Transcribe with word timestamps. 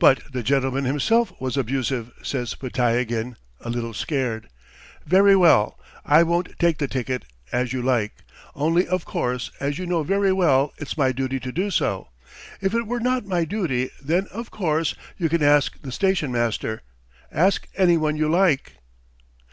"But 0.00 0.32
the 0.32 0.42
gentleman 0.42 0.84
himself 0.84 1.32
was 1.40 1.56
abusive!" 1.56 2.10
says 2.24 2.56
Podtyagin, 2.56 3.36
a 3.60 3.70
little 3.70 3.94
scared. 3.94 4.48
"Very 5.06 5.36
well.... 5.36 5.78
I 6.04 6.24
won't 6.24 6.58
take 6.58 6.78
the 6.78 6.88
ticket... 6.88 7.24
as 7.52 7.72
you 7.72 7.80
like.... 7.80 8.14
Only, 8.56 8.84
of 8.88 9.04
course, 9.04 9.52
as 9.60 9.78
you 9.78 9.86
know 9.86 10.02
very 10.02 10.32
well, 10.32 10.72
it's 10.78 10.98
my 10.98 11.12
duty 11.12 11.38
to 11.38 11.52
do 11.52 11.70
so.... 11.70 12.08
If 12.60 12.74
it 12.74 12.88
were 12.88 12.98
not 12.98 13.26
my 13.26 13.44
duty, 13.44 13.90
then, 14.02 14.26
of 14.32 14.50
course... 14.50 14.96
You 15.18 15.28
can 15.28 15.40
ask 15.40 15.80
the 15.80 15.92
station 15.92 16.32
master... 16.32 16.82
ask 17.30 17.68
anyone 17.76 18.16
you 18.16 18.28
like. 18.28 18.78